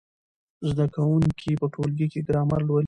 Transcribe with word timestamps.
زده 0.69 0.85
کوونکي 0.95 1.51
په 1.61 1.65
ټولګي 1.73 2.07
کې 2.11 2.19
ګرامر 2.27 2.59
لولي. 2.67 2.79